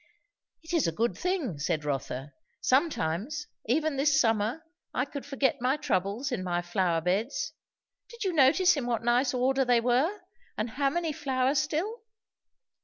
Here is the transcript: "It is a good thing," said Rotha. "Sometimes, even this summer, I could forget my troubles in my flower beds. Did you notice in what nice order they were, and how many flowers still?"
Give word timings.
"It 0.63 0.73
is 0.73 0.87
a 0.87 0.91
good 0.91 1.15
thing," 1.15 1.59
said 1.59 1.85
Rotha. 1.85 2.33
"Sometimes, 2.59 3.45
even 3.67 3.97
this 3.97 4.19
summer, 4.19 4.63
I 4.95 5.05
could 5.05 5.27
forget 5.27 5.61
my 5.61 5.77
troubles 5.77 6.31
in 6.31 6.43
my 6.43 6.63
flower 6.63 7.01
beds. 7.01 7.53
Did 8.09 8.23
you 8.23 8.33
notice 8.33 8.75
in 8.75 8.87
what 8.87 9.03
nice 9.03 9.31
order 9.31 9.63
they 9.63 9.79
were, 9.79 10.09
and 10.57 10.71
how 10.71 10.89
many 10.89 11.13
flowers 11.13 11.59
still?" 11.59 11.99